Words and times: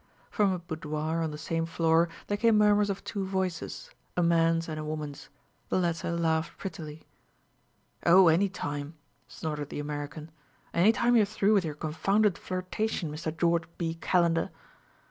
From 0.31 0.51
a 0.51 0.57
boudoir 0.57 1.21
on 1.21 1.29
the 1.29 1.37
same 1.37 1.67
floor 1.67 2.09
there 2.25 2.35
came 2.37 2.57
murmurs 2.57 2.89
of 2.89 3.03
two 3.03 3.23
voices, 3.23 3.91
a 4.17 4.23
man's 4.23 4.67
and 4.67 4.79
a 4.79 4.83
woman's. 4.83 5.29
The 5.69 5.77
latter 5.77 6.11
laughed 6.13 6.57
prettily. 6.57 7.05
"Oh, 8.03 8.27
any 8.27 8.49
time!" 8.49 8.95
snorted 9.27 9.69
the 9.69 9.77
American. 9.77 10.31
"Any 10.73 10.91
time 10.91 11.15
you're 11.15 11.23
through 11.25 11.53
with 11.53 11.65
your 11.65 11.75
confounded 11.75 12.35
flirtation, 12.39 13.11
Mr. 13.11 13.37
George 13.37 13.65
B. 13.77 13.93
Calendar!" 13.93 14.49